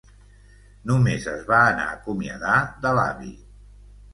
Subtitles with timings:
[0.91, 2.57] Només es va anar a acomiadar
[2.87, 3.31] de l'avi.